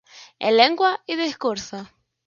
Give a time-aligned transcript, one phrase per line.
[0.39, 1.87] En Lengua y discurso.